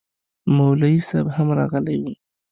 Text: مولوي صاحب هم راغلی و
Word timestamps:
مولوي 0.55 0.97
صاحب 1.07 1.27
هم 1.35 1.47
راغلی 1.59 1.95
و 2.01 2.03